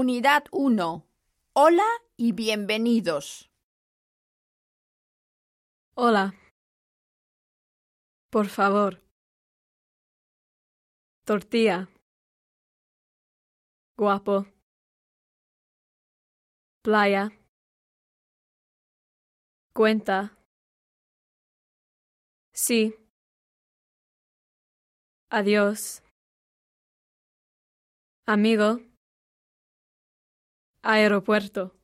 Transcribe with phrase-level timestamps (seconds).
[0.00, 1.04] Unidad 1.
[1.54, 3.50] Hola y bienvenidos.
[5.96, 6.34] Hola.
[8.30, 9.02] Por favor.
[11.24, 11.88] Tortilla.
[13.96, 14.46] Guapo.
[16.84, 17.32] Playa.
[19.74, 20.38] Cuenta.
[22.52, 22.94] Sí.
[25.28, 26.04] Adiós.
[28.26, 28.87] Amigo.
[30.82, 31.77] Aeropuerto.